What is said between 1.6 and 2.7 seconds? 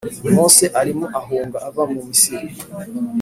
ava mu Misiri